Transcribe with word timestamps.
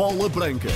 Bola 0.00 0.30
Branca. 0.30 0.70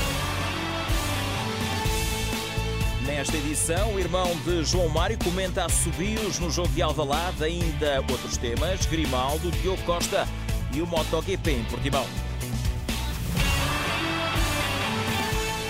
Nesta 3.07 3.39
edição, 3.39 3.95
o 3.95 3.99
irmão 3.99 4.37
de 4.45 4.63
João 4.65 4.87
Mário 4.91 5.17
comenta 5.25 5.65
assobios 5.65 6.39
no 6.39 6.51
jogo 6.51 6.69
de 6.69 6.83
Alvalade, 6.83 7.43
ainda 7.43 8.05
outros 8.11 8.37
temas, 8.37 8.85
Grimaldo, 8.85 9.51
Diogo 9.63 9.83
Costa 9.85 10.29
e 10.75 10.83
o 10.83 10.87
MotoGP 10.87 11.53
em 11.53 11.65
Portimão. 11.65 12.05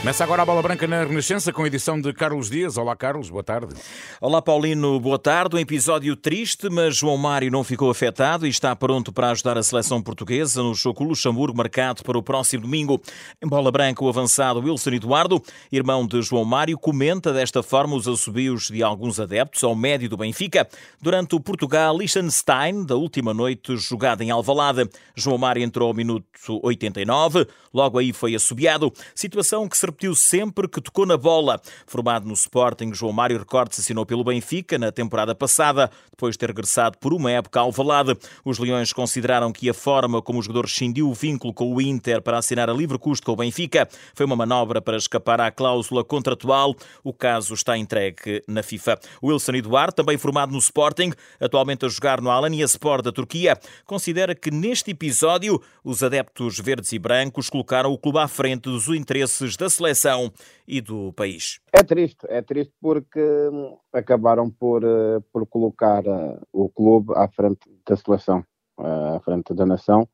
Começa 0.04 0.22
agora 0.22 0.42
a 0.42 0.44
Bola 0.44 0.60
Branca 0.60 0.86
na 0.86 1.02
Renascença 1.02 1.50
com 1.50 1.62
a 1.62 1.66
edição 1.66 1.98
de 1.98 2.12
Carlos 2.12 2.50
Dias. 2.50 2.76
Olá, 2.76 2.94
Carlos, 2.94 3.30
boa 3.30 3.42
tarde. 3.42 3.74
Olá, 4.20 4.42
Paulino, 4.42 5.00
boa 5.00 5.18
tarde. 5.18 5.56
Um 5.56 5.58
episódio 5.58 6.14
triste, 6.14 6.68
mas 6.68 6.94
João 6.94 7.16
Mário 7.16 7.50
não 7.50 7.64
ficou 7.64 7.88
afetado 7.88 8.46
e 8.46 8.50
está 8.50 8.76
pronto 8.76 9.10
para 9.10 9.30
ajudar 9.30 9.56
a 9.56 9.62
seleção 9.62 10.02
portuguesa 10.02 10.62
no 10.62 10.74
jogo 10.74 10.98
com 10.98 11.04
Luxemburgo, 11.04 11.56
marcado 11.56 12.02
para 12.02 12.18
o 12.18 12.22
próximo 12.22 12.64
domingo. 12.64 13.00
Em 13.42 13.48
Bola 13.48 13.72
Branca, 13.72 14.04
o 14.04 14.08
avançado 14.10 14.60
Wilson 14.60 14.90
Eduardo, 14.90 15.42
irmão 15.72 16.06
de 16.06 16.20
João 16.20 16.44
Mário, 16.44 16.76
comenta 16.76 17.32
desta 17.32 17.62
forma 17.62 17.96
os 17.96 18.06
assobios 18.06 18.68
de 18.68 18.82
alguns 18.82 19.18
adeptos 19.18 19.64
ao 19.64 19.74
médio 19.74 20.10
do 20.10 20.18
Benfica 20.18 20.68
durante 21.00 21.34
o 21.34 21.40
Portugal-Liechtenstein 21.40 22.84
da 22.84 22.94
última 22.94 23.32
noite 23.32 23.74
jogada 23.78 24.22
em 24.22 24.30
Alvalade. 24.30 24.86
João 25.16 25.38
Mário 25.38 25.62
entrou 25.62 25.88
ao 25.88 25.94
minuto 25.94 26.28
89, 26.62 27.46
logo 27.72 27.98
aí 27.98 28.12
foi 28.12 28.34
assobiado, 28.34 28.92
situação 29.14 29.66
que 29.66 29.78
se 29.78 29.93
repetiu 29.94 30.14
sempre 30.16 30.66
que 30.66 30.80
tocou 30.80 31.06
na 31.06 31.16
bola. 31.16 31.60
Formado 31.86 32.26
no 32.26 32.34
Sporting, 32.34 32.92
João 32.92 33.12
Mário 33.12 33.38
Recortes 33.38 33.78
assinou 33.78 34.04
pelo 34.04 34.24
Benfica 34.24 34.76
na 34.76 34.90
temporada 34.90 35.36
passada, 35.36 35.88
depois 36.10 36.34
de 36.34 36.40
ter 36.40 36.48
regressado 36.48 36.98
por 36.98 37.14
uma 37.14 37.30
época 37.30 37.60
ao 37.60 37.70
Valade. 37.70 38.16
Os 38.44 38.58
Leões 38.58 38.92
consideraram 38.92 39.52
que 39.52 39.70
a 39.70 39.74
forma 39.74 40.20
como 40.20 40.40
o 40.40 40.42
jogador 40.42 40.64
rescindiu 40.64 41.08
o 41.08 41.14
vínculo 41.14 41.54
com 41.54 41.72
o 41.72 41.80
Inter 41.80 42.20
para 42.20 42.38
assinar 42.38 42.68
a 42.68 42.72
livre 42.72 42.98
custo 42.98 43.24
com 43.24 43.32
o 43.32 43.36
Benfica 43.36 43.88
foi 44.14 44.26
uma 44.26 44.34
manobra 44.34 44.82
para 44.82 44.96
escapar 44.96 45.40
à 45.40 45.50
cláusula 45.50 46.02
contratual. 46.02 46.74
O 47.04 47.12
caso 47.12 47.54
está 47.54 47.78
entregue 47.78 48.42
na 48.48 48.64
FIFA. 48.64 48.98
Wilson 49.22 49.52
Eduardo, 49.52 49.94
também 49.94 50.18
formado 50.18 50.50
no 50.50 50.58
Sporting, 50.58 51.12
atualmente 51.40 51.86
a 51.86 51.88
jogar 51.88 52.20
no 52.20 52.30
Alanya 52.30 52.64
Sport 52.64 53.04
da 53.04 53.12
Turquia, 53.12 53.56
considera 53.86 54.34
que 54.34 54.50
neste 54.50 54.90
episódio 54.90 55.62
os 55.84 56.02
adeptos 56.02 56.58
verdes 56.58 56.90
e 56.92 56.98
brancos 56.98 57.48
colocaram 57.48 57.92
o 57.92 57.98
clube 57.98 58.18
à 58.18 58.26
frente 58.26 58.62
dos 58.62 58.88
interesses 58.88 59.56
da 59.56 59.70
seleção 59.70 59.83
seleção 59.84 60.32
e 60.66 60.80
do 60.80 61.12
país. 61.12 61.60
É 61.72 61.82
triste, 61.82 62.26
é 62.28 62.40
triste 62.40 62.72
porque 62.80 63.20
hum, 63.20 63.76
acabaram 63.92 64.50
por, 64.50 64.82
eh, 64.82 65.20
por 65.30 65.46
colocar 65.46 66.02
uh, 66.06 66.40
o 66.52 66.70
clube 66.70 67.12
à 67.14 67.28
frente 67.28 67.60
da 67.86 67.96
seleção, 67.96 68.44
uh, 68.78 69.16
à 69.16 69.20
frente 69.20 69.52
da 69.52 69.66
nação, 69.66 70.08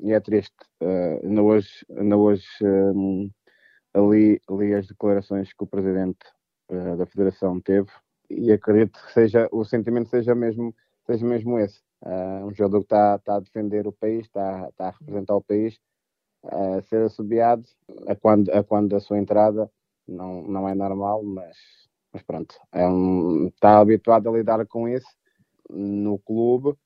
e 0.00 0.12
é 0.12 0.20
triste. 0.20 0.54
Uh, 0.80 1.26
ainda 1.26 1.42
hoje, 1.42 1.68
ainda 1.90 2.16
hoje 2.16 2.46
um, 2.62 3.28
ali, 3.92 4.40
ali 4.48 4.74
as 4.74 4.86
declarações 4.86 5.52
que 5.52 5.64
o 5.64 5.66
presidente 5.66 6.24
uh, 6.70 6.96
da 6.96 7.06
federação 7.06 7.60
teve, 7.60 7.90
e 8.30 8.52
acredito 8.52 9.00
que 9.04 9.12
seja, 9.12 9.48
o 9.50 9.64
sentimento 9.64 10.08
seja 10.10 10.34
mesmo, 10.34 10.74
seja 11.04 11.26
mesmo 11.26 11.58
esse. 11.58 11.80
um 12.44 12.52
jogador 12.54 12.78
que 12.80 12.86
está, 12.86 13.16
está 13.16 13.36
a 13.36 13.40
defender 13.40 13.86
o 13.86 13.92
país, 13.92 14.26
está, 14.26 14.68
está 14.68 14.88
a 14.88 14.90
representar 14.90 15.34
o 15.36 15.42
país, 15.42 15.78
a 16.50 16.82
ser 16.82 17.02
assobiado 17.02 17.64
a 18.06 18.14
quando, 18.14 18.50
a 18.50 18.62
quando 18.62 18.94
a 18.96 19.00
sua 19.00 19.18
entrada 19.18 19.70
não, 20.06 20.42
não 20.42 20.68
é 20.68 20.74
normal, 20.74 21.22
mas, 21.22 21.56
mas 22.12 22.22
pronto, 22.22 22.54
é 22.72 22.86
um, 22.86 23.48
está 23.48 23.78
habituado 23.78 24.28
a 24.28 24.32
lidar 24.32 24.64
com 24.66 24.88
isso 24.88 25.08
no 25.68 26.18
clube 26.18 26.76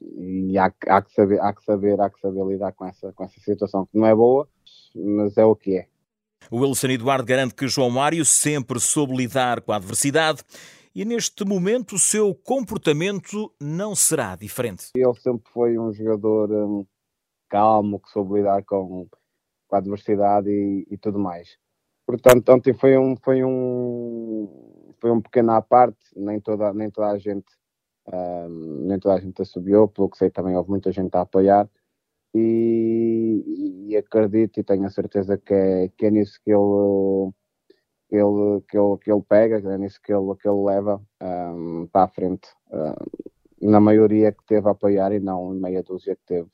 e 0.00 0.56
há, 0.56 0.72
há, 0.86 1.02
que 1.02 1.12
saber, 1.12 1.40
há 1.40 1.52
que 1.52 1.64
saber, 1.64 2.00
há 2.00 2.08
que 2.08 2.20
saber 2.20 2.44
lidar 2.46 2.72
com 2.72 2.86
essa, 2.86 3.12
com 3.12 3.24
essa 3.24 3.40
situação 3.40 3.86
que 3.86 3.98
não 3.98 4.06
é 4.06 4.14
boa, 4.14 4.48
mas 4.94 5.36
é 5.36 5.44
o 5.44 5.56
que 5.56 5.76
é. 5.76 5.88
O 6.50 6.60
Wilson 6.60 6.88
Eduardo 6.88 7.26
garante 7.26 7.54
que 7.54 7.66
João 7.66 7.90
Mário 7.90 8.24
sempre 8.24 8.78
soube 8.78 9.16
lidar 9.16 9.60
com 9.60 9.72
a 9.72 9.76
adversidade 9.76 10.42
e 10.94 11.04
neste 11.04 11.44
momento 11.44 11.96
o 11.96 11.98
seu 11.98 12.34
comportamento 12.34 13.52
não 13.60 13.94
será 13.94 14.36
diferente. 14.36 14.86
Ele 14.94 15.14
sempre 15.14 15.50
foi 15.52 15.78
um 15.78 15.92
jogador 15.92 16.50
hum, 16.50 16.86
calmo, 17.48 18.00
que 18.00 18.10
soube 18.10 18.34
lidar 18.34 18.64
com, 18.64 19.08
com 19.68 19.76
a 19.76 19.78
adversidade 19.78 20.50
e, 20.50 20.86
e, 20.90 20.98
tudo 20.98 21.18
mais. 21.18 21.58
Portanto, 22.06 22.48
ontem 22.50 22.74
foi 22.74 22.96
um, 22.98 23.16
foi 23.16 23.44
um, 23.44 24.94
foi 25.00 25.10
um 25.10 25.20
pequeno 25.20 25.52
à 25.52 25.62
parte, 25.62 25.98
nem 26.16 26.40
toda, 26.40 26.72
nem 26.72 26.90
toda 26.90 27.08
a 27.08 27.18
gente, 27.18 27.46
um, 28.06 28.86
nem 28.86 28.98
toda 28.98 29.14
a 29.16 29.20
gente 29.20 29.42
a 29.42 29.44
subiu, 29.44 29.88
pelo 29.88 30.08
que 30.08 30.18
sei 30.18 30.30
também 30.30 30.56
houve 30.56 30.70
muita 30.70 30.90
gente 30.92 31.14
a 31.14 31.22
apoiar 31.22 31.68
e, 32.34 33.88
e 33.88 33.96
acredito 33.96 34.60
e 34.60 34.64
tenho 34.64 34.84
a 34.86 34.90
certeza 34.90 35.38
que 35.38 35.54
é, 35.54 35.88
que 35.96 36.06
é 36.06 36.10
nisso 36.10 36.38
que 36.44 36.50
ele, 36.50 37.32
que 38.08 38.16
ele, 38.16 38.60
que 38.68 38.78
ele, 38.78 38.98
que 38.98 39.12
ele 39.12 39.22
pega, 39.28 39.60
que 39.60 39.66
é 39.68 39.78
nisso 39.78 40.00
que 40.02 40.12
ele, 40.12 40.34
que 40.36 40.48
ele 40.48 40.64
leva 40.64 41.02
um, 41.22 41.86
para 41.86 42.04
a 42.04 42.08
frente. 42.08 42.48
Um, 42.70 43.68
na 43.70 43.80
maioria 43.80 44.32
que 44.32 44.44
teve 44.46 44.68
a 44.68 44.70
apoiar 44.70 45.12
e 45.12 45.20
não 45.20 45.50
meia 45.50 45.82
dúzia 45.82 46.14
que 46.14 46.22
teve 46.26 46.48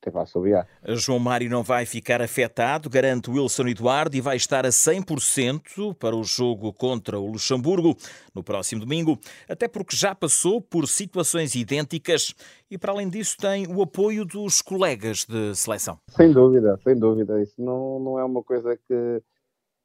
teve 0.00 0.18
a 0.18 0.22
assobiar. 0.22 0.66
João 0.94 1.18
Mário 1.18 1.50
não 1.50 1.62
vai 1.62 1.84
ficar 1.84 2.22
afetado, 2.22 2.88
garante 2.88 3.30
Wilson 3.30 3.68
Eduardo, 3.68 4.16
e 4.16 4.20
vai 4.20 4.36
estar 4.36 4.64
a 4.64 4.70
100% 4.70 5.94
para 5.94 6.14
o 6.14 6.22
jogo 6.22 6.72
contra 6.72 7.18
o 7.18 7.26
Luxemburgo 7.26 7.96
no 8.34 8.42
próximo 8.42 8.80
domingo, 8.82 9.18
até 9.48 9.66
porque 9.68 9.96
já 9.96 10.14
passou 10.14 10.60
por 10.60 10.86
situações 10.86 11.54
idênticas 11.54 12.34
e, 12.70 12.78
para 12.78 12.92
além 12.92 13.08
disso, 13.08 13.36
tem 13.38 13.66
o 13.66 13.82
apoio 13.82 14.24
dos 14.24 14.62
colegas 14.62 15.24
de 15.24 15.54
seleção. 15.54 15.98
Sem 16.08 16.32
dúvida, 16.32 16.78
sem 16.82 16.98
dúvida. 16.98 17.40
Isso 17.42 17.60
não, 17.60 17.98
não 17.98 18.18
é 18.18 18.24
uma 18.24 18.42
coisa 18.42 18.76
que, 18.76 19.22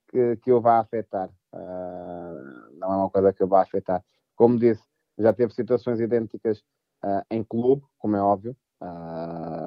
que, 0.09 0.35
que 0.37 0.51
eu 0.51 0.61
vá 0.61 0.79
afetar. 0.79 1.29
Uh, 1.53 2.77
não 2.77 2.93
é 2.93 2.97
uma 2.97 3.09
coisa 3.09 3.33
que 3.33 3.43
eu 3.43 3.47
vá 3.47 3.61
afetar. 3.61 4.03
Como 4.35 4.57
disse, 4.57 4.81
já 5.17 5.33
teve 5.33 5.53
situações 5.53 5.99
idênticas 5.99 6.59
uh, 7.03 7.23
em 7.29 7.43
clube, 7.43 7.83
como 7.97 8.15
é 8.15 8.21
óbvio. 8.21 8.55
Uh, 8.81 9.60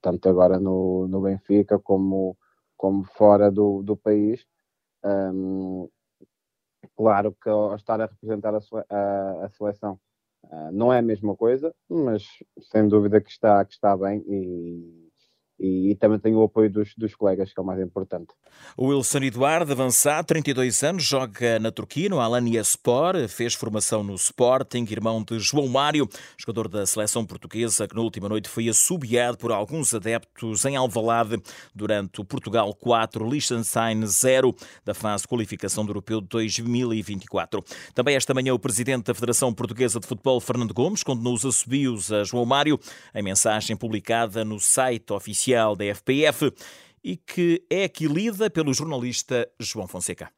tanto 0.00 0.28
agora 0.28 0.58
no, 0.58 1.06
no 1.08 1.20
Benfica 1.20 1.78
como, 1.78 2.36
como 2.76 3.04
fora 3.04 3.50
do, 3.50 3.82
do 3.82 3.96
país. 3.96 4.44
Um, 5.04 5.88
claro 6.96 7.34
que 7.42 7.48
ao 7.48 7.74
estar 7.74 8.00
a 8.00 8.06
representar 8.06 8.54
a, 8.54 8.60
a, 8.88 9.46
a 9.46 9.48
seleção 9.50 9.98
uh, 10.44 10.70
não 10.72 10.92
é 10.92 10.98
a 10.98 11.02
mesma 11.02 11.36
coisa, 11.36 11.74
mas 11.88 12.24
sem 12.70 12.88
dúvida 12.88 13.20
que 13.20 13.30
está, 13.30 13.64
que 13.64 13.72
está 13.72 13.96
bem 13.96 14.22
e, 14.26 15.09
e, 15.60 15.90
e, 15.90 15.94
também 15.94 16.18
tem 16.18 16.34
o 16.34 16.42
apoio 16.42 16.70
dos, 16.70 16.94
dos 16.96 17.14
colegas, 17.14 17.52
que 17.52 17.60
é 17.60 17.62
o 17.62 17.66
mais 17.66 17.78
importante. 17.80 18.28
O 18.74 18.86
Wilson 18.86 19.18
Eduardo, 19.18 19.70
avançado, 19.70 20.26
32 20.28 20.82
anos, 20.82 21.04
joga 21.04 21.58
na 21.58 21.70
Turquia, 21.70 22.08
no 22.08 22.18
Alanya 22.18 22.62
Sport, 22.62 23.28
fez 23.28 23.52
formação 23.52 24.02
no 24.02 24.14
Sporting, 24.14 24.86
irmão 24.90 25.22
de 25.22 25.38
João 25.38 25.68
Mário, 25.68 26.08
jogador 26.38 26.66
da 26.66 26.86
seleção 26.86 27.26
portuguesa, 27.26 27.86
que 27.86 27.94
na 27.94 28.00
última 28.00 28.26
noite 28.26 28.48
foi 28.48 28.70
assobiado 28.70 29.36
por 29.36 29.52
alguns 29.52 29.92
adeptos 29.92 30.64
em 30.64 30.76
Alvalade 30.76 31.36
durante 31.74 32.22
o 32.22 32.24
Portugal 32.24 32.72
4, 32.74 33.28
Liechtenstein 33.28 34.06
0, 34.06 34.56
da 34.82 34.94
fase 34.94 35.24
de 35.24 35.28
qualificação 35.28 35.84
do 35.84 35.90
Europeu 35.90 36.22
2024. 36.22 37.62
Também 37.94 38.16
esta 38.16 38.32
manhã 38.32 38.54
o 38.54 38.58
presidente 38.58 39.04
da 39.04 39.14
Federação 39.14 39.52
Portuguesa 39.52 40.00
de 40.00 40.06
Futebol, 40.06 40.40
Fernando 40.40 40.72
Gomes, 40.72 41.02
condenou 41.02 41.34
os 41.34 41.44
assobios 41.44 42.10
a 42.10 42.24
João 42.24 42.46
Mário, 42.46 42.80
em 43.14 43.22
mensagem 43.22 43.76
publicada 43.76 44.42
no 44.42 44.58
site 44.58 45.12
oficial 45.12 45.49
oficial 45.50 45.76
da 45.76 45.84
FPF 45.94 46.52
e 47.02 47.16
que 47.16 47.64
é 47.70 47.84
aqui 47.84 48.06
lida 48.06 48.48
pelo 48.50 48.72
jornalista 48.72 49.48
João 49.58 49.88
Fonseca. 49.88 50.30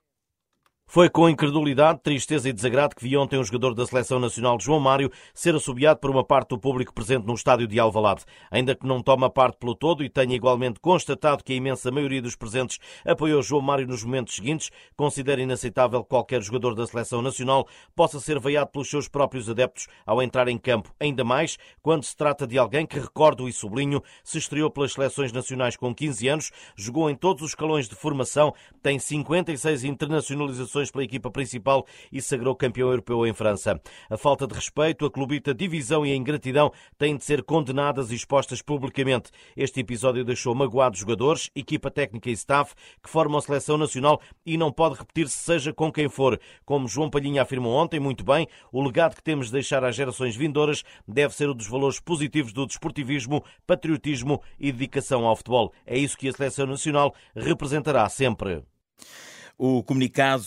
Foi 0.93 1.09
com 1.09 1.27
incredulidade, 1.27 2.01
tristeza 2.03 2.51
e 2.51 2.53
desagrado 2.53 2.95
que 2.95 3.03
vi 3.03 3.17
ontem 3.17 3.39
um 3.39 3.45
jogador 3.45 3.73
da 3.73 3.87
Seleção 3.87 4.21
Nacional, 4.21 4.61
João 4.61 4.79
Mário, 4.79 5.11
ser 5.33 5.55
assobiado 5.55 5.99
por 5.99 6.11
uma 6.11 6.23
parte 6.23 6.51
do 6.51 6.59
público 6.59 6.93
presente 6.93 7.27
no 7.27 7.33
estádio 7.33 7.67
de 7.67 7.81
Alvalade. 7.81 8.27
Ainda 8.51 8.75
que 8.75 8.87
não 8.87 9.03
toma 9.03 9.31
parte 9.31 9.57
pelo 9.57 9.75
todo 9.75 10.05
e 10.05 10.11
tenha 10.11 10.37
igualmente 10.37 10.79
constatado 10.81 11.43
que 11.43 11.55
a 11.55 11.57
imensa 11.57 11.91
maioria 11.91 12.21
dos 12.21 12.37
presentes 12.37 12.79
apoiou 13.07 13.43
João 13.43 13.63
Mário 13.63 13.87
nos 13.87 14.05
momentos 14.05 14.35
seguintes, 14.35 14.71
considera 14.95 15.41
inaceitável 15.41 16.03
que 16.03 16.11
qualquer 16.11 16.43
jogador 16.43 16.75
da 16.75 16.87
Seleção 16.87 17.23
Nacional 17.23 17.67
possa 17.97 18.21
ser 18.21 18.39
veiado 18.39 18.71
pelos 18.71 18.91
seus 18.91 19.09
próprios 19.09 19.49
adeptos 19.49 19.87
ao 20.05 20.23
entrar 20.23 20.47
em 20.47 20.59
campo, 20.59 20.95
ainda 21.01 21.25
mais 21.25 21.57
quando 21.81 22.05
se 22.05 22.15
trata 22.15 22.47
de 22.47 22.59
alguém 22.59 22.85
que, 22.85 23.01
recordo 23.01 23.49
e 23.49 23.53
sublinho, 23.55 24.03
se 24.23 24.37
estreou 24.37 24.69
pelas 24.69 24.93
Seleções 24.93 25.33
Nacionais 25.33 25.75
com 25.75 25.95
15 25.95 26.29
anos, 26.29 26.51
jogou 26.77 27.09
em 27.09 27.15
todos 27.15 27.43
os 27.43 27.53
escalões 27.53 27.89
de 27.89 27.95
formação, 27.95 28.53
tem 28.83 28.99
56 28.99 29.85
internacionalizações 29.85 30.82
razões 30.83 30.91
pela 30.91 31.05
equipa 31.05 31.31
principal 31.31 31.87
e 32.11 32.21
sagrou 32.21 32.55
campeão 32.55 32.89
europeu 32.89 33.27
em 33.27 33.33
França. 33.33 33.81
A 34.11 34.17
falta 34.17 34.47
de 34.47 34.55
respeito, 34.55 35.07
a 35.07 35.11
clubita 35.11 35.55
divisão 35.55 36.05
e 36.05 36.13
a 36.13 36.17
ingratidão 36.17 36.73
têm 36.99 37.17
de 37.17 37.25
ser 37.25 37.43
condenadas 37.43 38.11
e 38.11 38.15
expostas 38.15 38.61
publicamente. 38.61 39.31
Este 39.57 39.81
episódio 39.81 40.25
deixou 40.25 40.55
magoados 40.55 40.99
jogadores, 40.99 41.51
equipa 41.55 41.91
técnica 41.91 42.29
e 42.29 42.33
staff 42.33 42.75
que 43.03 43.09
formam 43.09 43.39
a 43.39 43.43
seleção 43.43 43.79
nacional 43.79 44.21
e 44.45 44.57
não 44.57 44.73
pode 44.73 44.97
repetir-se 44.97 45.37
seja 45.37 45.73
com 45.73 45.93
quem 45.93 46.09
for. 46.09 46.39
Como 46.65 46.89
João 46.89 47.11
Palhinha 47.11 47.43
afirmou 47.43 47.75
ontem, 47.75 48.01
muito 48.01 48.25
bem, 48.25 48.49
o 48.73 48.83
legado 48.83 49.15
que 49.15 49.23
temos 49.23 49.47
de 49.47 49.53
deixar 49.53 49.85
às 49.85 49.95
gerações 49.95 50.35
vindouras 50.35 50.83
deve 51.07 51.35
ser 51.35 51.49
o 51.49 51.55
dos 51.55 51.69
valores 51.69 52.01
positivos 52.01 52.53
do 52.53 52.67
desportivismo, 52.67 53.45
patriotismo 53.67 54.43
e 54.59 54.73
dedicação 54.73 55.27
ao 55.27 55.37
futebol. 55.37 55.73
É 55.87 55.97
isso 55.97 56.17
que 56.17 56.29
a 56.29 56.33
seleção 56.33 56.67
nacional 56.67 57.15
representará 57.35 58.09
sempre. 58.09 58.63
O 59.59 59.83
comunicado 59.83 60.43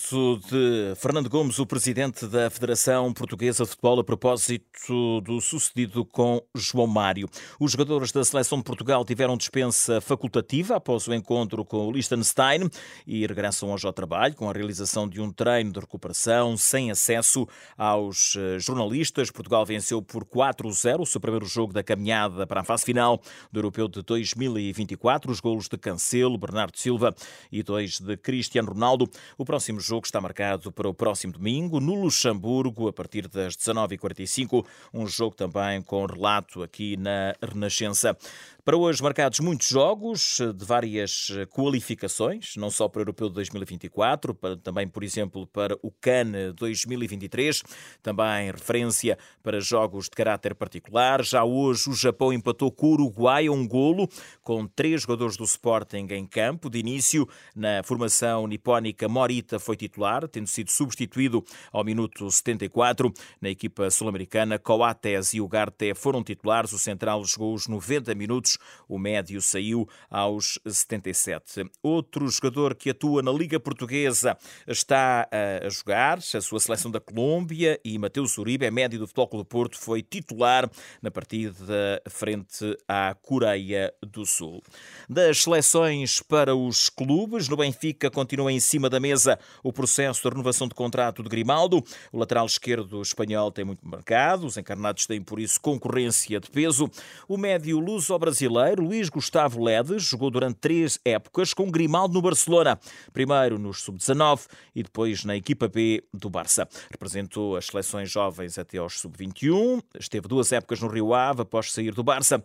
de 0.49 0.93
Fernando 0.97 1.29
Gomes, 1.29 1.59
o 1.59 1.65
presidente 1.65 2.25
da 2.27 2.49
Federação 2.49 3.13
Portuguesa 3.13 3.63
de 3.63 3.69
Futebol, 3.69 3.99
a 3.99 4.03
propósito 4.03 5.21
do 5.21 5.39
sucedido 5.39 6.03
com 6.03 6.41
João 6.55 6.87
Mário. 6.87 7.29
Os 7.59 7.71
jogadores 7.71 8.11
da 8.11 8.25
seleção 8.25 8.57
de 8.57 8.63
Portugal 8.63 9.05
tiveram 9.05 9.37
dispensa 9.37 10.01
facultativa 10.01 10.77
após 10.77 11.07
o 11.07 11.13
encontro 11.13 11.63
com 11.63 11.87
o 11.87 11.91
Liechtenstein 11.91 12.67
e 13.05 13.25
regressam 13.25 13.71
hoje 13.71 13.85
ao 13.85 13.93
trabalho 13.93 14.35
com 14.35 14.49
a 14.49 14.53
realização 14.53 15.07
de 15.07 15.21
um 15.21 15.31
treino 15.31 15.71
de 15.71 15.79
recuperação 15.79 16.57
sem 16.57 16.89
acesso 16.89 17.47
aos 17.77 18.35
eh, 18.35 18.57
jornalistas. 18.59 19.29
Portugal 19.29 19.65
venceu 19.65 20.01
por 20.01 20.25
4-0 20.25 21.01
o 21.01 21.05
seu 21.05 21.21
primeiro 21.21 21.45
jogo 21.45 21.71
da 21.71 21.83
caminhada 21.83 22.47
para 22.47 22.61
a 22.61 22.63
fase 22.63 22.83
final 22.83 23.21
do 23.51 23.59
Europeu 23.59 23.87
de 23.87 24.01
2024. 24.01 25.31
Os 25.31 25.39
golos 25.39 25.69
de 25.69 25.77
Cancelo, 25.77 26.37
Bernardo 26.37 26.77
Silva 26.77 27.15
e 27.51 27.61
dois 27.61 27.99
de 27.99 28.17
Cristiano 28.17 28.73
Ronaldo 28.73 28.94
Ronaldo. 28.95 29.09
O 29.37 29.45
próximo 29.45 29.79
jogo 29.79 30.05
está 30.05 30.21
marcado 30.21 30.71
para 30.71 30.87
o 30.87 30.93
próximo 30.93 31.33
domingo, 31.33 31.79
no 31.79 31.95
Luxemburgo, 31.95 32.87
a 32.87 32.93
partir 32.93 33.27
das 33.27 33.55
19h45. 33.55 34.65
Um 34.93 35.05
jogo 35.05 35.35
também 35.35 35.81
com 35.81 36.05
relato 36.05 36.63
aqui 36.63 36.95
na 36.97 37.35
Renascença. 37.41 38.17
Para 38.65 38.77
hoje, 38.77 39.03
marcados 39.03 39.39
muitos 39.41 39.67
jogos 39.67 40.39
de 40.39 40.65
várias 40.65 41.27
qualificações, 41.51 42.55
não 42.57 42.71
só 42.71 42.89
para 42.89 42.97
o 42.97 43.01
Europeu 43.01 43.29
de 43.29 43.35
2024, 43.35 44.33
para, 44.33 44.57
também, 44.57 44.87
por 44.87 45.03
exemplo, 45.03 45.45
para 45.45 45.77
o 45.83 45.91
CAN 45.91 46.31
2023, 46.55 47.61
também 48.01 48.51
referência 48.51 49.19
para 49.43 49.59
jogos 49.59 50.05
de 50.05 50.15
caráter 50.15 50.55
particular. 50.55 51.23
Já 51.23 51.43
hoje, 51.43 51.91
o 51.91 51.93
Japão 51.93 52.33
empatou 52.33 52.71
com 52.71 52.87
o 52.87 52.93
Uruguai 52.93 53.45
a 53.45 53.51
um 53.51 53.67
golo, 53.67 54.09
com 54.41 54.65
três 54.65 55.03
jogadores 55.03 55.37
do 55.37 55.43
Sporting 55.43 56.07
em 56.09 56.25
campo. 56.25 56.67
De 56.67 56.79
início, 56.79 57.29
na 57.55 57.83
formação 57.83 58.47
nipónica, 58.47 59.07
Morita 59.07 59.59
foi 59.59 59.77
titular, 59.77 60.27
tendo 60.27 60.47
sido 60.47 60.71
substituído 60.71 61.45
ao 61.71 61.83
minuto 61.83 62.31
74. 62.31 63.13
Na 63.39 63.49
equipa 63.49 63.91
sul-americana, 63.91 64.57
Coates 64.57 65.35
e 65.35 65.39
Ugarte 65.39 65.93
foram 65.93 66.23
titulares. 66.23 66.73
O 66.73 66.79
central 66.79 67.23
jogou 67.25 67.53
os 67.53 67.67
90 67.67 68.15
minutos 68.15 68.54
o 68.87 68.97
médio 68.97 69.41
saiu 69.41 69.87
aos 70.09 70.59
77. 70.65 71.69
Outro 71.81 72.27
jogador 72.27 72.75
que 72.75 72.89
atua 72.89 73.21
na 73.21 73.31
Liga 73.31 73.59
Portuguesa 73.59 74.37
está 74.67 75.27
a 75.31 75.69
jogar, 75.69 76.17
a 76.17 76.41
sua 76.41 76.59
seleção 76.59 76.91
da 76.91 76.99
Colômbia, 76.99 77.79
e 77.83 77.97
Mateus 77.97 78.37
Uribe, 78.37 78.69
médio 78.71 78.99
do 78.99 79.07
Futebol 79.07 79.39
do 79.39 79.45
Porto, 79.45 79.77
foi 79.77 80.01
titular 80.01 80.69
na 81.01 81.11
partida 81.11 82.01
frente 82.09 82.77
à 82.87 83.15
Coreia 83.15 83.93
do 84.01 84.25
Sul. 84.25 84.61
Das 85.09 85.43
seleções 85.43 86.21
para 86.21 86.55
os 86.55 86.89
clubes, 86.89 87.47
no 87.47 87.57
Benfica 87.57 88.09
continua 88.09 88.51
em 88.51 88.59
cima 88.59 88.89
da 88.89 88.99
mesa 88.99 89.39
o 89.63 89.73
processo 89.73 90.21
de 90.21 90.29
renovação 90.29 90.67
de 90.67 90.75
contrato 90.75 91.23
de 91.23 91.29
Grimaldo. 91.29 91.83
O 92.11 92.17
lateral 92.17 92.45
esquerdo 92.45 93.01
espanhol 93.01 93.51
tem 93.51 93.65
muito 93.65 93.87
marcado, 93.87 94.45
os 94.45 94.57
encarnados 94.57 95.05
têm 95.05 95.21
por 95.21 95.39
isso 95.39 95.59
concorrência 95.59 96.39
de 96.39 96.49
peso. 96.49 96.89
O 97.27 97.37
médio 97.37 97.79
luso-brasileiro 97.79 98.44
brasileiro, 98.45 98.83
Luís 98.83 99.09
Gustavo 99.09 99.63
Ledes, 99.63 100.03
jogou 100.03 100.29
durante 100.29 100.57
três 100.57 100.99
épocas 101.03 101.53
com 101.53 101.69
Grimaldo 101.69 102.13
no 102.13 102.21
Barcelona. 102.21 102.79
Primeiro 103.11 103.57
nos 103.57 103.81
sub-19 103.81 104.47
e 104.75 104.83
depois 104.83 105.23
na 105.25 105.35
equipa 105.35 105.67
B 105.67 106.03
do 106.13 106.29
Barça. 106.29 106.67
Representou 106.91 107.55
as 107.55 107.65
seleções 107.65 108.09
jovens 108.09 108.57
até 108.57 108.77
aos 108.77 108.99
sub-21. 108.99 109.81
Esteve 109.99 110.27
duas 110.27 110.51
épocas 110.51 110.79
no 110.79 110.87
Rio 110.87 111.13
Ave 111.13 111.41
após 111.41 111.71
sair 111.71 111.93
do 111.93 112.03
Barça. 112.03 112.43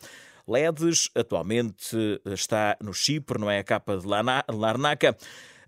Ledes 0.48 1.10
atualmente 1.14 1.96
está 2.26 2.76
no 2.82 2.94
Chipre, 2.94 3.38
não 3.38 3.50
é 3.50 3.58
a 3.58 3.64
capa 3.64 3.96
de 3.96 4.06
Larnaca. 4.06 5.16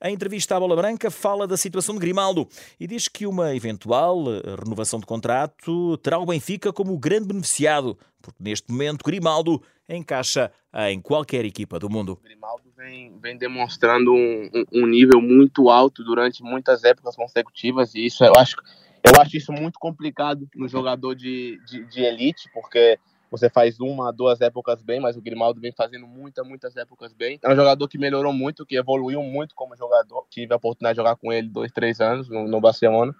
A 0.04 0.10
entrevista 0.10 0.56
à 0.56 0.58
Bola 0.58 0.74
Branca 0.74 1.12
fala 1.12 1.46
da 1.46 1.56
situação 1.56 1.94
de 1.94 2.00
Grimaldo 2.00 2.48
e 2.80 2.88
diz 2.88 3.06
que 3.06 3.24
uma 3.24 3.54
eventual 3.54 4.24
renovação 4.58 4.98
de 4.98 5.06
contrato 5.06 5.96
terá 5.98 6.18
o 6.18 6.26
Benfica 6.26 6.72
como 6.72 6.98
grande 6.98 7.28
beneficiado, 7.28 7.96
porque 8.20 8.42
neste 8.42 8.68
momento 8.68 9.04
Grimaldo 9.04 9.62
encaixa 9.88 10.50
em 10.90 11.00
qualquer 11.00 11.44
equipa 11.44 11.78
do 11.78 11.88
mundo. 11.88 12.18
Grimaldo 12.20 12.64
vem, 12.76 13.16
vem 13.20 13.38
demonstrando 13.38 14.12
um, 14.12 14.50
um, 14.72 14.86
nível 14.88 15.20
muito 15.20 15.70
alto 15.70 16.02
durante 16.02 16.42
muitas 16.42 16.82
épocas 16.82 17.14
consecutivas 17.14 17.94
e 17.94 18.04
isso 18.04 18.24
eu 18.24 18.32
acho, 18.36 18.56
eu 19.04 19.20
acho 19.20 19.36
isso 19.36 19.52
muito 19.52 19.78
complicado 19.78 20.48
no 20.56 20.66
jogador 20.66 21.14
de, 21.14 21.60
de, 21.64 21.84
de 21.84 22.00
elite, 22.00 22.50
porque 22.52 22.98
você 23.32 23.48
faz 23.48 23.80
uma, 23.80 24.12
duas 24.12 24.42
épocas 24.42 24.82
bem, 24.82 25.00
mas 25.00 25.16
o 25.16 25.22
Grimaldo 25.22 25.58
vem 25.58 25.72
fazendo 25.72 26.06
muitas, 26.06 26.46
muitas 26.46 26.76
épocas 26.76 27.14
bem. 27.14 27.40
É 27.42 27.50
um 27.50 27.56
jogador 27.56 27.88
que 27.88 27.96
melhorou 27.96 28.30
muito, 28.30 28.66
que 28.66 28.76
evoluiu 28.76 29.22
muito 29.22 29.54
como 29.54 29.74
jogador. 29.74 30.26
Tive 30.28 30.52
a 30.52 30.56
oportunidade 30.56 30.96
de 30.96 31.00
jogar 31.00 31.16
com 31.16 31.32
ele 31.32 31.48
dois, 31.48 31.72
três 31.72 31.98
anos 31.98 32.28
no, 32.28 32.46
no 32.46 32.60
Barcelona. 32.60 33.14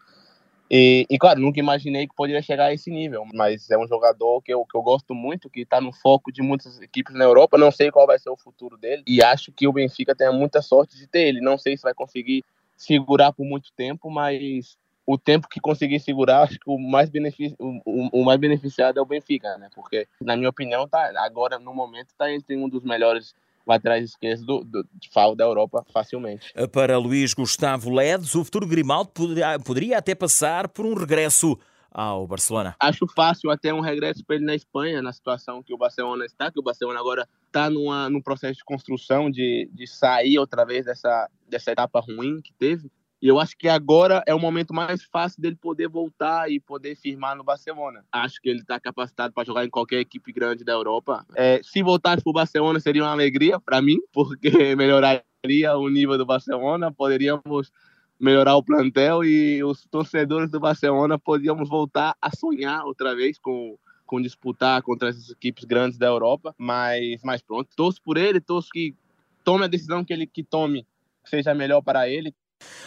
E, 0.70 1.06
e, 1.08 1.18
claro, 1.18 1.40
nunca 1.40 1.58
imaginei 1.58 2.06
que 2.06 2.14
poderia 2.14 2.42
chegar 2.42 2.66
a 2.66 2.74
esse 2.74 2.90
nível, 2.90 3.24
mas 3.32 3.70
é 3.70 3.78
um 3.78 3.88
jogador 3.88 4.42
que 4.42 4.52
eu, 4.52 4.66
que 4.66 4.76
eu 4.76 4.82
gosto 4.82 5.14
muito, 5.14 5.48
que 5.48 5.62
está 5.62 5.80
no 5.80 5.94
foco 5.94 6.30
de 6.30 6.42
muitas 6.42 6.78
equipes 6.82 7.14
na 7.14 7.24
Europa. 7.24 7.56
Não 7.56 7.70
sei 7.70 7.90
qual 7.90 8.06
vai 8.06 8.18
ser 8.18 8.28
o 8.28 8.36
futuro 8.36 8.76
dele 8.76 9.02
e 9.06 9.24
acho 9.24 9.50
que 9.50 9.66
o 9.66 9.72
Benfica 9.72 10.14
tem 10.14 10.30
muita 10.30 10.60
sorte 10.60 10.98
de 10.98 11.06
ter 11.06 11.28
ele. 11.28 11.40
Não 11.40 11.56
sei 11.56 11.74
se 11.74 11.82
vai 11.82 11.94
conseguir 11.94 12.44
segurar 12.76 13.32
por 13.32 13.46
muito 13.46 13.72
tempo, 13.74 14.10
mas 14.10 14.76
o 15.06 15.18
tempo 15.18 15.48
que 15.48 15.60
conseguir 15.60 16.00
segurar, 16.00 16.42
acho 16.42 16.58
que 16.58 16.70
o 16.70 16.78
mais, 16.78 17.10
benefici 17.10 17.54
o, 17.58 18.20
o, 18.20 18.24
mais 18.24 18.38
beneficiado 18.38 18.98
é 18.98 19.02
o 19.02 19.06
Benfica, 19.06 19.56
né? 19.58 19.68
Porque, 19.74 20.06
na 20.20 20.36
minha 20.36 20.48
opinião, 20.48 20.88
tá, 20.88 21.12
agora, 21.18 21.58
no 21.58 21.74
momento, 21.74 22.08
está 22.08 22.32
entre 22.32 22.56
um 22.56 22.68
dos 22.68 22.84
melhores 22.84 23.34
laterais 23.66 24.04
esquerdos 24.04 24.44
do, 24.44 24.64
do, 24.64 24.86
de 24.94 25.08
FAO 25.10 25.34
da 25.34 25.44
Europa 25.44 25.84
facilmente. 25.92 26.52
Para 26.72 26.98
Luís 26.98 27.32
Gustavo 27.34 27.90
Ledes, 27.90 28.34
o 28.34 28.44
futuro 28.44 28.66
Grimaldo 28.66 29.10
poderia, 29.10 29.58
poderia 29.58 29.98
até 29.98 30.14
passar 30.14 30.68
por 30.68 30.84
um 30.84 30.94
regresso 30.94 31.58
ao 31.90 32.26
Barcelona? 32.26 32.74
Acho 32.80 33.06
fácil 33.06 33.50
até 33.50 33.72
um 33.72 33.80
regresso 33.80 34.24
para 34.24 34.36
ele 34.36 34.44
na 34.44 34.54
Espanha, 34.54 35.02
na 35.02 35.12
situação 35.12 35.62
que 35.62 35.74
o 35.74 35.78
Barcelona 35.78 36.24
está, 36.24 36.50
que 36.50 36.58
o 36.58 36.62
Barcelona 36.62 36.98
agora 36.98 37.28
está 37.46 37.68
num 37.68 38.20
processo 38.20 38.58
de 38.58 38.64
construção, 38.64 39.30
de, 39.30 39.68
de 39.72 39.86
sair 39.86 40.38
outra 40.38 40.64
vez 40.64 40.86
dessa, 40.86 41.28
dessa 41.48 41.70
etapa 41.70 42.00
ruim 42.00 42.40
que 42.40 42.52
teve. 42.54 42.90
E 43.22 43.28
eu 43.28 43.38
acho 43.38 43.56
que 43.56 43.68
agora 43.68 44.20
é 44.26 44.34
o 44.34 44.38
momento 44.40 44.74
mais 44.74 45.04
fácil 45.04 45.40
dele 45.40 45.54
poder 45.54 45.86
voltar 45.86 46.50
e 46.50 46.58
poder 46.58 46.96
firmar 46.96 47.36
no 47.36 47.44
Barcelona. 47.44 48.04
Acho 48.10 48.40
que 48.42 48.48
ele 48.48 48.58
está 48.58 48.80
capacitado 48.80 49.32
para 49.32 49.44
jogar 49.44 49.64
em 49.64 49.70
qualquer 49.70 50.00
equipe 50.00 50.32
grande 50.32 50.64
da 50.64 50.72
Europa. 50.72 51.24
É, 51.36 51.60
se 51.62 51.84
voltasse 51.84 52.20
para 52.20 52.30
o 52.30 52.34
Barcelona 52.34 52.80
seria 52.80 53.04
uma 53.04 53.12
alegria 53.12 53.60
para 53.60 53.80
mim, 53.80 53.98
porque 54.12 54.74
melhoraria 54.74 55.76
o 55.76 55.88
nível 55.88 56.18
do 56.18 56.26
Barcelona, 56.26 56.90
poderíamos 56.90 57.70
melhorar 58.18 58.56
o 58.56 58.62
plantel 58.62 59.24
e 59.24 59.62
os 59.62 59.86
torcedores 59.86 60.50
do 60.50 60.58
Barcelona 60.58 61.16
podíamos 61.16 61.68
voltar 61.68 62.16
a 62.20 62.34
sonhar 62.34 62.84
outra 62.84 63.14
vez 63.14 63.38
com 63.38 63.78
com 64.04 64.20
disputar 64.20 64.82
contra 64.82 65.08
essas 65.08 65.30
equipes 65.30 65.64
grandes 65.64 65.96
da 65.96 66.06
Europa, 66.06 66.54
mas, 66.58 67.22
mas 67.24 67.40
pronto, 67.40 67.70
torço 67.74 67.98
por 68.02 68.18
ele, 68.18 68.42
torço 68.42 68.68
que 68.70 68.94
tome 69.42 69.64
a 69.64 69.66
decisão 69.66 70.04
que 70.04 70.12
ele 70.12 70.26
que 70.26 70.44
tome 70.44 70.86
seja 71.24 71.54
melhor 71.54 71.80
para 71.80 72.06
ele, 72.10 72.34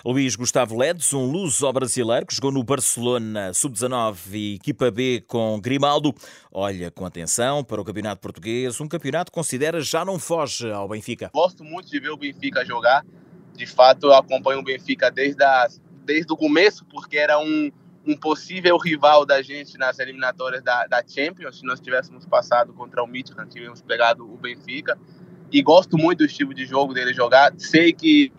Luís 0.05 0.35
Gustavo 0.35 0.77
Ledes, 0.77 1.13
um 1.13 1.29
luso-brasileiro 1.29 2.25
que 2.25 2.35
jogou 2.35 2.51
no 2.51 2.63
Barcelona 2.63 3.53
Sub-19 3.53 4.17
e 4.33 4.55
equipa 4.55 4.91
B 4.91 5.23
com 5.27 5.59
Grimaldo, 5.59 6.13
olha 6.51 6.91
com 6.91 7.05
atenção 7.05 7.63
para 7.63 7.81
o 7.81 7.83
Campeonato 7.83 8.21
Português, 8.21 8.79
um 8.79 8.87
campeonato 8.87 9.31
que 9.31 9.35
considera 9.35 9.81
já 9.81 10.05
não 10.05 10.19
foge 10.19 10.69
ao 10.69 10.87
Benfica. 10.87 11.31
Gosto 11.33 11.63
muito 11.63 11.89
de 11.89 11.99
ver 11.99 12.09
o 12.09 12.17
Benfica 12.17 12.63
jogar, 12.63 13.03
de 13.55 13.65
fato 13.65 14.07
eu 14.07 14.13
acompanho 14.13 14.59
o 14.59 14.63
Benfica 14.63 15.09
desde, 15.09 15.43
a, 15.43 15.67
desde 16.03 16.31
o 16.31 16.37
começo, 16.37 16.85
porque 16.85 17.17
era 17.17 17.39
um, 17.39 17.71
um 18.05 18.15
possível 18.15 18.77
rival 18.77 19.25
da 19.25 19.41
gente 19.41 19.77
nas 19.77 19.97
eliminatórias 19.99 20.61
da, 20.61 20.85
da 20.85 21.03
Champions, 21.05 21.59
se 21.59 21.65
nós 21.65 21.79
tivéssemos 21.79 22.25
passado 22.25 22.73
contra 22.73 23.03
o 23.03 23.07
Midland, 23.07 23.49
tivéssemos 23.49 23.81
pegado 23.81 24.23
o 24.23 24.37
Benfica, 24.37 24.97
e 25.51 25.61
gosto 25.61 25.97
muito 25.97 26.19
do 26.19 26.25
estilo 26.25 26.53
de 26.53 26.65
jogo 26.65 26.93
dele 26.93 27.13
jogar, 27.13 27.53
sei 27.57 27.93
que 27.93 28.31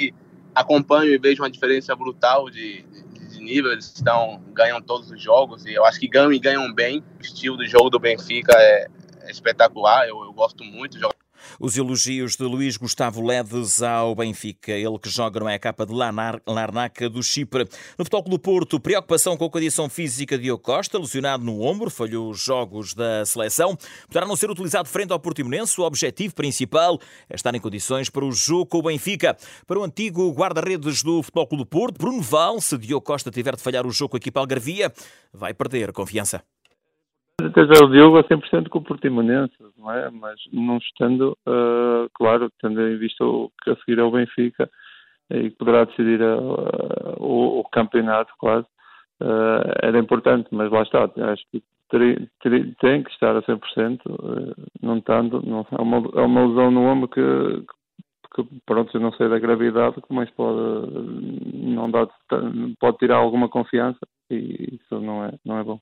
acompanho 0.57 1.13
e 1.13 1.19
vejo 1.19 1.43
uma 1.43 1.51
diferença 1.51 1.95
brutal 1.95 2.49
de, 2.49 2.83
de, 2.83 3.29
de, 3.29 3.41
nível. 3.43 3.71
Eles 3.71 3.93
estão, 3.95 4.43
ganham 4.55 4.81
todos 4.81 5.11
os 5.11 5.21
jogos 5.21 5.67
e 5.67 5.75
eu 5.75 5.85
acho 5.85 6.01
que 6.01 6.09
ganham 6.09 6.33
e 6.33 6.39
ganham 6.39 6.73
bem. 6.73 7.05
O 7.19 7.23
estilo 7.23 7.59
do 7.59 7.67
jogo 7.67 7.91
do 7.91 7.99
Benfica 7.99 8.57
é, 8.57 8.89
é 9.21 9.31
espetacular, 9.31 10.09
eu, 10.09 10.25
eu 10.25 10.33
gosto 10.33 10.65
muito 10.65 10.99
jogar. 10.99 11.15
Os 11.59 11.77
elogios 11.77 12.37
de 12.37 12.45
Luís 12.45 12.77
Gustavo 12.77 13.25
Ledes 13.25 13.83
ao 13.83 14.15
Benfica, 14.15 14.73
ele 14.73 14.99
que 14.99 15.09
joga 15.09 15.41
não 15.41 15.49
é 15.49 15.55
a 15.55 15.59
capa 15.59 15.87
de 15.87 15.93
Larnaca 15.95 17.09
do 17.09 17.23
Chipre. 17.23 17.69
No 17.99 18.05
Futebol 18.05 18.23
do 18.23 18.39
Porto, 18.39 18.81
preocupação 18.81 19.37
com 19.37 19.45
a 19.45 19.51
condição 19.51 19.89
física 19.89 20.37
de 20.37 20.45
Diogo 20.45 20.63
Costa, 20.63 20.99
lesionado 20.99 21.45
no 21.45 21.63
ombro, 21.63 21.91
falhou 21.91 22.31
os 22.31 22.41
jogos 22.41 22.95
da 22.95 23.25
seleção. 23.25 23.77
Poderá 24.07 24.27
não 24.27 24.37
ser 24.37 24.51
utilizado 24.51 24.89
frente 24.89 25.13
ao 25.13 25.21
Portimonense, 25.21 25.81
o 25.81 25.85
objetivo 25.85 26.35
principal 26.35 26.99
é 27.29 27.35
estar 27.35 27.55
em 27.55 27.61
condições 27.61 28.09
para 28.09 28.25
o 28.25 28.33
jogo 28.33 28.67
com 28.67 28.79
o 28.79 28.83
Benfica. 28.83 29.37
Para 29.67 29.79
o 29.79 29.85
antigo 29.85 30.31
guarda-redes 30.33 31.03
do 31.03 31.23
Futebol 31.23 31.59
do 31.59 31.67
Porto, 31.67 31.99
Bruno 31.99 32.23
Val, 32.23 32.61
se 32.61 32.77
Diogo 32.79 33.05
Costa 33.05 33.31
tiver 33.31 33.57
de 33.57 33.63
falhar 33.63 33.87
o 33.87 33.91
jogo 33.91 34.11
com 34.11 34.17
a 34.17 34.19
equipa 34.19 34.41
Algarvia, 34.41 34.93
vai 35.33 35.53
perder 35.53 35.93
confiança 35.93 36.43
certeza 37.41 37.85
o 37.85 37.91
Diogo 37.91 38.19
a 38.19 38.25
100% 38.25 38.69
com 38.69 38.79
o 38.79 38.85
Portimonense, 38.85 39.55
não 39.77 39.93
é? 39.93 40.11
Mas 40.11 40.41
não 40.53 40.79
estando, 40.79 41.37
uh, 41.47 42.09
claro, 42.15 42.51
tendo 42.61 42.81
em 42.81 42.97
vista 42.97 43.25
o 43.25 43.51
que 43.63 43.71
a 43.71 43.77
seguir 43.77 43.99
é 43.99 44.03
o 44.03 44.11
Benfica 44.11 44.71
e 45.31 45.51
que 45.51 45.57
poderá 45.57 45.85
decidir 45.85 46.23
a, 46.23 46.35
a, 46.35 47.15
o, 47.19 47.61
o, 47.61 47.65
campeonato 47.65 48.33
quase, 48.39 48.67
uh, 49.21 49.73
era 49.83 49.99
importante, 49.99 50.49
mas 50.51 50.71
lá 50.71 50.83
está, 50.83 51.05
acho 51.05 51.45
que 51.51 51.63
tem 52.81 53.03
que 53.03 53.11
estar 53.11 53.37
a 53.37 53.43
100%, 53.43 54.01
uh, 54.07 54.55
não 54.83 54.99
estando, 54.99 55.43
não, 55.43 55.67
é, 55.71 55.83
uma, 55.83 55.97
é 56.15 56.25
uma 56.25 56.47
lesão 56.47 56.71
no 56.71 56.83
ombro 56.85 57.09
que, 57.09 57.21
que 58.35 58.49
pronto, 58.65 58.97
eu 58.97 59.01
não 59.01 59.13
sei 59.13 59.29
da 59.29 59.39
gravidade, 59.39 59.97
mas 60.09 60.31
pode 60.31 60.59
não 61.53 61.91
dá, 61.91 62.09
pode 62.81 62.99
tirar 62.99 63.17
alguma 63.17 63.49
confiança 63.49 64.01
e 64.31 64.79
isso 64.81 65.01
não 65.01 65.25
é, 65.25 65.33
não 65.45 65.59
é 65.59 65.65
bom. 65.65 65.81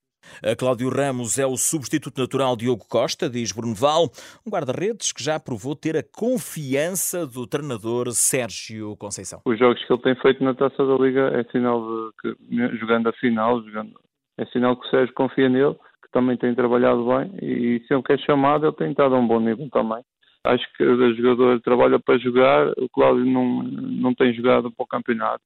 Cláudio 0.59 0.88
Ramos 0.88 1.38
é 1.38 1.47
o 1.47 1.57
substituto 1.57 2.21
natural 2.21 2.57
de 2.57 2.64
Diogo 2.64 2.85
Costa, 2.88 3.28
diz 3.28 3.52
Bruneval, 3.52 4.11
um 4.47 4.50
guarda-redes 4.50 5.12
que 5.12 5.23
já 5.23 5.38
provou 5.38 5.76
ter 5.76 5.97
a 5.97 6.02
confiança 6.02 7.26
do 7.26 7.47
treinador 7.47 8.11
Sérgio 8.12 8.97
Conceição. 8.97 9.43
Os 9.45 9.59
jogos 9.59 9.85
que 9.85 9.93
ele 9.93 10.02
tem 10.02 10.14
feito 10.16 10.43
na 10.43 10.54
Taça 10.54 10.85
da 10.85 10.97
Liga 10.97 11.31
é 11.38 11.45
sinal 11.52 11.81
de 11.81 12.12
que, 12.21 12.76
jogando 12.78 13.09
a 13.09 13.12
final, 13.12 13.62
jogando, 13.62 13.93
é 14.38 14.47
sinal 14.47 14.76
que 14.76 14.87
o 14.87 14.90
Sérgio 14.90 15.14
confia 15.14 15.49
nele, 15.49 15.75
que 16.02 16.11
também 16.11 16.37
tem 16.37 16.54
trabalhado 16.54 17.07
bem 17.07 17.31
e 17.43 17.85
sempre 17.87 18.04
que 18.04 18.12
é 18.14 18.19
chamado 18.25 18.66
ele 18.66 18.76
tem 18.76 18.90
estado 18.90 19.14
a 19.14 19.19
um 19.19 19.26
bom 19.26 19.40
nível 19.40 19.69
também. 19.71 20.02
Acho 20.45 20.64
que 20.76 20.83
o 20.85 21.14
jogador 21.16 21.61
trabalha 21.61 21.99
para 21.99 22.19
jogar, 22.19 22.69
o 22.78 22.88
Cláudio 22.88 23.25
não, 23.25 23.62
não 23.62 24.14
tem 24.14 24.35
jogado 24.35 24.71
para 24.71 24.85
o 24.85 24.87
campeonato 24.87 25.43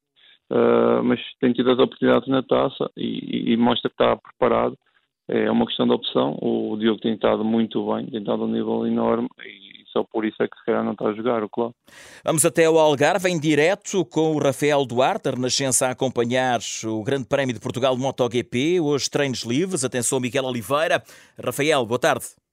uh, 0.50 1.02
mas 1.02 1.20
tem 1.40 1.52
tido 1.52 1.70
as 1.70 1.78
oportunidades 1.78 2.28
na 2.28 2.42
taça 2.42 2.90
e, 2.96 3.52
e, 3.52 3.56
mostra 3.56 3.88
que 3.88 3.94
está 3.94 4.16
preparado. 4.16 4.76
É 5.30 5.50
uma 5.50 5.66
questão 5.66 5.86
de 5.86 5.92
opção. 5.92 6.38
O 6.40 6.76
Diogo 6.78 7.00
tem 7.00 7.12
estado 7.12 7.44
muito 7.44 7.92
bem, 7.92 8.06
tem 8.06 8.20
estado 8.20 8.42
a 8.42 8.46
um 8.46 8.50
nível 8.50 8.86
enorme 8.86 9.28
e 9.44 9.84
só 9.92 10.02
por 10.04 10.24
isso 10.24 10.42
é 10.42 10.48
que 10.48 10.56
se 10.58 10.64
calhar 10.64 10.84
não 10.84 10.92
está 10.92 11.06
a 11.06 11.12
jogar, 11.12 11.42
o 11.42 11.48
claro. 11.48 11.74
Vamos 12.24 12.44
até 12.44 12.68
o 12.68 12.78
Algarve 12.78 13.28
em 13.28 13.38
direto 13.38 14.04
com 14.06 14.34
o 14.34 14.38
Rafael 14.38 14.84
Duarte, 14.86 15.28
a 15.28 15.32
Renascença 15.32 15.86
a 15.86 15.90
acompanhar 15.90 16.60
o 16.84 17.02
Grande 17.02 17.26
Prémio 17.26 17.54
de 17.54 17.60
Portugal 17.60 17.94
de 17.94 18.00
MotoGP, 18.00 18.80
hoje 18.80 19.10
treinos 19.10 19.42
livres. 19.42 19.84
Atenção, 19.84 20.20
Miguel 20.20 20.44
Oliveira. 20.44 21.02
Rafael, 21.42 21.84
boa 21.84 21.98
tarde. 21.98 22.47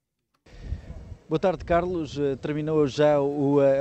Boa 1.28 1.40
tarde, 1.40 1.64
Carlos. 1.64 2.16
Eh, 2.16 2.36
terminou 2.36 2.86
já 2.86 3.16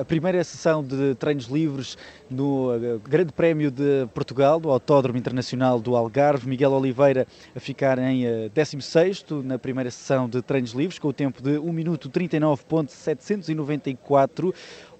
a 0.01 0.05
primeira 0.05 0.43
sessão 0.43 0.83
de 0.83 1.13
treinos 1.13 1.45
livres 1.45 1.95
no 2.27 2.73
eh, 2.73 2.97
Grande 3.07 3.31
Prémio 3.31 3.69
de 3.69 4.07
Portugal, 4.15 4.59
do 4.59 4.71
Autódromo 4.71 5.19
Internacional 5.19 5.79
do 5.79 5.95
Algarve. 5.95 6.49
Miguel 6.49 6.71
Oliveira 6.71 7.27
a 7.55 7.59
ficar 7.59 7.99
em 7.99 8.49
16º 8.49 9.43
eh, 9.43 9.47
na 9.47 9.59
primeira 9.59 9.91
sessão 9.91 10.27
de 10.27 10.41
treinos 10.41 10.71
livres, 10.71 10.97
com 10.97 11.09
o 11.09 11.13
tempo 11.13 11.39
de 11.39 11.59
1 11.59 11.71
minuto 11.71 12.09
39.794. 12.09 14.51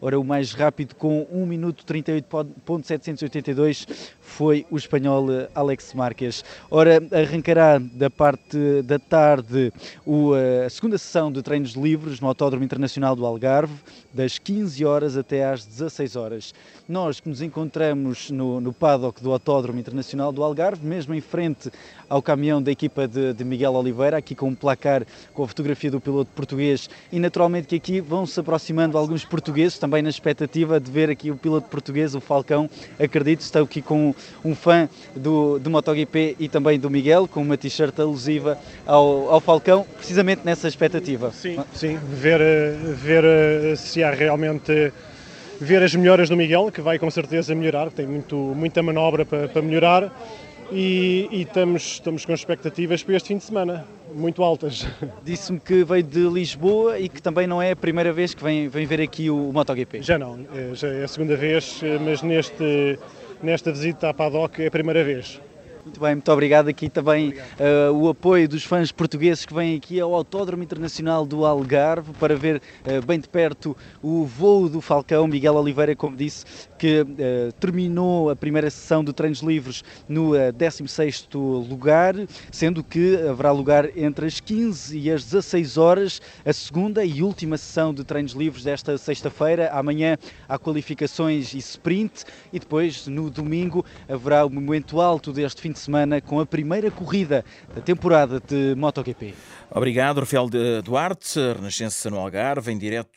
Ora, 0.06 0.20
o 0.20 0.24
mais 0.24 0.54
rápido 0.54 0.94
com 0.94 1.26
1 1.32 1.48
minuto 1.48 1.84
38.782 1.84 3.88
foi 4.22 4.64
o 4.70 4.78
espanhol 4.78 5.26
Alex 5.56 5.96
Marques. 5.96 6.46
Ora, 6.70 7.02
arrancará 7.12 7.80
da 7.80 8.08
parte 8.08 8.84
da 8.84 9.00
tarde 9.00 9.74
a 10.66 10.70
segunda 10.70 11.00
sessão 11.00 11.32
de 11.32 11.42
treinos 11.42 11.72
livres 11.72 12.20
no 12.20 12.28
Autódromo 12.28 12.64
Internacional 12.64 13.16
do 13.16 13.26
Algarve, 13.26 13.74
das 14.14 14.38
15 14.38 14.86
horas 14.86 15.18
até 15.18 15.44
às 15.44 15.66
16 15.66 16.16
horas. 16.16 16.54
Nós 16.88 17.20
que 17.20 17.28
nos 17.28 17.42
encontramos 17.42 18.30
no, 18.30 18.62
no 18.62 18.72
paddock 18.72 19.24
do 19.24 19.32
Autódromo 19.32 19.80
Internacional 19.80 20.32
do 20.32 20.44
Algarve, 20.44 20.86
mesmo 20.86 21.16
em 21.16 21.22
frente 21.22 21.72
ao 22.08 22.22
caminhão 22.22 22.62
da 22.62 22.72
equipa 22.72 23.08
de, 23.08 23.34
de 23.34 23.44
Miguel 23.44 23.74
Oliveira, 23.74 24.18
aqui 24.18 24.36
com 24.36 24.50
um 24.50 24.56
placar 24.56 25.04
com 25.34 25.44
a 25.44 25.48
fotografia 25.48 25.90
do 25.90 26.00
piloto 26.00 26.30
português 26.36 26.88
e 27.12 27.20
naturalmente 27.20 27.68
que 27.68 27.76
aqui 27.76 28.00
vão 28.00 28.28
se 28.28 28.40
aproximando 28.40 29.00
alguns 29.00 29.26
portugueses, 29.26 29.80
também 29.80 29.95
na 30.02 30.10
expectativa 30.10 30.80
de 30.80 30.92
ver 30.92 31.10
aqui 31.10 31.32
o 31.32 31.36
piloto 31.36 31.68
português, 31.70 32.16
o 32.16 32.22
Falcão, 32.22 32.70
acredito, 33.00 33.42
estou 33.42 33.64
aqui 33.64 33.82
com 33.82 34.14
um 34.44 34.56
fã 34.56 34.90
do, 35.16 35.60
do 35.60 35.70
MotoGP 35.70 36.36
e 36.40 36.48
também 36.48 36.80
do 36.80 36.90
Miguel, 36.90 37.28
com 37.28 37.42
uma 37.42 37.58
t-shirt 37.58 38.00
alusiva 38.00 38.58
ao, 38.86 39.30
ao 39.30 39.40
Falcão, 39.40 39.86
precisamente 39.98 40.42
nessa 40.46 40.68
expectativa. 40.68 41.32
Sim, 41.32 41.58
sim, 41.74 41.98
ver, 41.98 42.40
ver 42.96 43.78
se 43.78 44.04
há 44.04 44.12
realmente 44.12 44.92
ver 45.60 45.82
as 45.84 45.96
melhoras 45.96 46.30
do 46.30 46.36
Miguel, 46.36 46.72
que 46.72 46.82
vai 46.82 47.00
com 47.00 47.10
certeza 47.10 47.56
melhorar, 47.56 47.90
tem 47.90 48.06
muito, 48.06 48.36
muita 48.36 48.84
manobra 48.84 49.26
para, 49.26 49.48
para 49.48 49.62
melhorar 49.62 50.12
e, 50.72 51.28
e, 51.32 51.42
estamos, 51.42 51.84
estamos 51.84 52.26
com 52.26 52.34
expectativas 52.34 53.04
para 53.04 53.16
este 53.16 53.28
fim 53.28 53.38
de 53.38 53.44
semana, 53.44 53.86
muito 54.14 54.44
altas. 54.44 54.88
Disse-me 55.24 55.60
que 55.60 55.84
veio 55.84 56.04
de 56.04 56.28
Lisboa 56.28 57.00
e 57.00 57.08
que 57.10 57.22
também 57.22 57.48
não 57.48 57.62
é 57.62 57.72
a 57.72 57.76
primeira 57.76 58.12
vez 58.12 58.34
que 58.34 58.44
vem, 58.44 58.68
vem 58.68 58.86
ver 58.86 59.02
aqui 59.02 59.30
o 59.30 59.52
MotoGP. 59.52 60.02
Já 60.02 60.18
não, 60.18 60.40
é, 60.54 60.74
já 60.74 60.88
é 60.88 61.04
a 61.04 61.08
segunda 61.08 61.36
vez, 61.36 61.82
mas 62.04 62.22
neste, 62.22 63.00
nesta 63.42 63.72
visita 63.72 64.10
à 64.10 64.14
Paddock 64.14 64.62
é 64.62 64.68
a 64.68 64.72
primeira 64.72 65.04
vez. 65.04 65.40
Muito 65.86 66.00
bem, 66.00 66.16
muito 66.16 66.32
obrigado. 66.32 66.68
Aqui 66.68 66.90
também 66.90 67.30
uh, 67.30 67.94
o 67.94 68.10
apoio 68.10 68.50
dos 68.50 68.64
fãs 68.64 68.92
portugueses 68.92 69.46
que 69.46 69.54
vêm 69.54 69.76
aqui 69.76 70.00
ao 70.00 70.16
Autódromo 70.16 70.64
Internacional 70.64 71.28
do 71.28 71.46
Algarve 71.46 72.12
para 72.14 72.36
ver 72.36 72.56
uh, 72.58 73.06
bem 73.06 73.20
de 73.20 73.30
perto 73.30 73.78
o 74.02 74.26
voo 74.26 74.68
do 74.68 74.82
Falcão. 74.82 75.28
Miguel 75.28 75.54
Oliveira, 75.54 75.96
como 75.96 76.18
disse, 76.18 76.44
que 76.80 77.02
uh, 77.02 77.52
terminou 77.60 78.32
a 78.32 78.36
primeira 78.36 78.68
sessão 78.72 79.04
de 79.04 79.14
treinos 79.14 79.42
livres 79.42 79.84
no 80.10 80.32
uh, 80.32 80.52
16 80.52 81.30
lugar, 81.70 82.16
sendo 82.52 82.84
que 82.84 83.18
haverá 83.18 83.52
lugar 83.52 83.96
entre 83.96 84.26
as 84.26 84.40
15 84.40 84.98
e 84.98 85.12
as 85.12 85.24
16 85.24 85.78
horas 85.78 86.20
a 86.44 86.52
segunda 86.52 87.06
e 87.06 87.22
última 87.22 87.60
sessão 87.60 87.94
de 87.94 88.04
treinos 88.04 88.34
livres 88.34 88.64
desta 88.64 88.98
sexta-feira. 88.98 89.70
Amanhã 89.72 90.18
há 90.50 90.58
qualificações 90.58 91.54
e 91.54 91.60
sprint 91.60 92.24
e 92.52 92.58
depois 92.58 93.06
no 93.06 93.30
domingo 93.30 93.86
haverá 94.10 94.44
o 94.44 94.50
momento 94.50 95.00
alto 95.00 95.32
deste 95.32 95.62
fim 95.62 95.75
de 95.76 95.80
semana 95.80 96.22
com 96.22 96.40
a 96.40 96.46
primeira 96.46 96.90
corrida 96.90 97.46
da 97.76 97.82
temporada 97.82 98.40
de 98.40 98.74
MotoGP. 98.76 99.34
Obrigado, 99.70 100.20
Rafael 100.20 100.48
Duarte, 100.84 101.40
Renascença 101.40 102.10
no 102.10 102.18
Algarve, 102.18 102.72
em 102.72 102.78
direto 102.78 103.10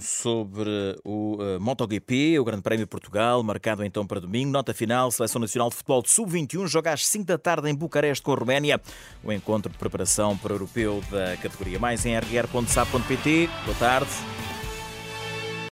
sobre 0.00 0.98
o 1.04 1.36
uh, 1.36 1.60
MotoGP, 1.60 2.38
o 2.38 2.44
Grande 2.44 2.62
Prémio 2.62 2.86
de 2.86 2.90
Portugal, 2.90 3.42
marcado 3.42 3.84
então 3.84 4.06
para 4.06 4.20
domingo. 4.20 4.50
Nota 4.50 4.72
final, 4.72 5.10
Seleção 5.10 5.40
Nacional 5.40 5.68
de 5.68 5.76
Futebol 5.76 6.02
de 6.02 6.10
Sub-21 6.10 6.66
joga 6.66 6.92
às 6.92 7.06
5 7.06 7.24
da 7.24 7.36
tarde 7.36 7.68
em 7.68 7.74
Bucareste 7.74 8.22
com 8.22 8.32
a 8.32 8.36
Roménia. 8.36 8.80
O 9.22 9.32
encontro 9.32 9.70
de 9.70 9.78
preparação 9.78 10.36
para 10.36 10.52
o 10.52 10.56
europeu 10.56 11.02
da 11.10 11.36
categoria 11.36 11.78
mais 11.78 12.06
em 12.06 12.16
rr.sap.pt. 12.16 13.50
Boa 13.66 13.76
tarde. 13.78 14.10